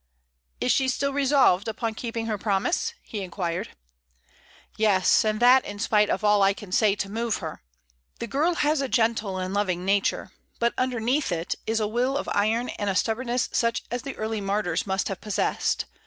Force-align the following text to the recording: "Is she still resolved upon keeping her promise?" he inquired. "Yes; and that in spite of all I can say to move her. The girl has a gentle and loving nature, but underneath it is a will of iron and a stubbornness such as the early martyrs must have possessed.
"Is 0.59 0.71
she 0.71 0.87
still 0.87 1.13
resolved 1.13 1.67
upon 1.67 1.93
keeping 1.93 2.25
her 2.25 2.39
promise?" 2.39 2.95
he 3.03 3.21
inquired. 3.21 3.69
"Yes; 4.75 5.23
and 5.23 5.39
that 5.41 5.63
in 5.63 5.77
spite 5.77 6.09
of 6.09 6.23
all 6.23 6.41
I 6.41 6.55
can 6.55 6.71
say 6.71 6.95
to 6.95 7.07
move 7.07 7.35
her. 7.37 7.61
The 8.17 8.25
girl 8.25 8.55
has 8.55 8.81
a 8.81 8.87
gentle 8.87 9.37
and 9.37 9.53
loving 9.53 9.85
nature, 9.85 10.31
but 10.57 10.73
underneath 10.75 11.31
it 11.31 11.53
is 11.67 11.79
a 11.79 11.85
will 11.87 12.17
of 12.17 12.27
iron 12.33 12.69
and 12.79 12.89
a 12.89 12.95
stubbornness 12.95 13.47
such 13.51 13.83
as 13.91 14.01
the 14.01 14.15
early 14.17 14.41
martyrs 14.41 14.87
must 14.87 15.07
have 15.07 15.21
possessed. 15.21 15.85